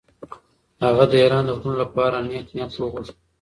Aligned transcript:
هغه 0.83 1.03
د 1.11 1.13
ایران 1.21 1.43
د 1.45 1.49
وروڼو 1.57 1.79
لپاره 1.83 2.15
نېک 2.27 2.47
نیت 2.55 2.71
وغوښت. 2.77 3.15